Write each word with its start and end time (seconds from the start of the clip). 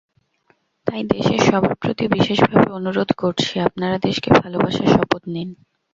তাই 0.87 1.01
দেশের 1.11 1.41
সবার 1.41 1.73
প্রতি 1.75 2.05
বিশেষভাবে 2.07 2.69
অনুরোধ 2.71 3.09
করছি, 3.13 3.53
আপনারা 3.67 3.95
দেশকে 3.99 4.29
ভালোবাসার 4.39 4.87
শপথ 4.87 5.23
নিন। 5.27 5.49